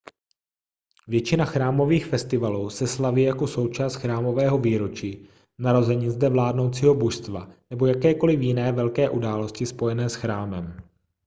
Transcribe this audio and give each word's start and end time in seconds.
většina 1.07 1.45
chrámových 1.45 2.05
festivalů 2.05 2.69
se 2.69 2.87
slaví 2.87 3.23
jako 3.23 3.47
součást 3.47 3.95
chrámového 3.95 4.57
výročí 4.57 5.27
narozenin 5.59 6.11
zde 6.11 6.29
vládnoucího 6.29 6.95
božstva 6.95 7.49
nebo 7.69 7.85
jakékoliv 7.85 8.41
jiné 8.41 8.71
velké 8.71 9.09
události 9.09 9.65
spojené 9.65 10.09
s 10.09 10.15
chrámem 10.15 10.77